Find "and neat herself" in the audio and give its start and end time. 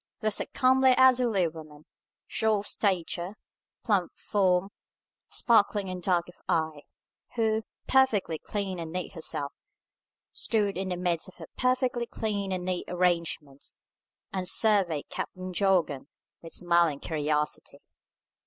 8.79-9.53